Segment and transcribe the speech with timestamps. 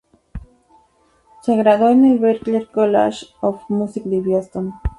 [1.43, 4.71] Se graduó en el Berklee College of Music de Boston.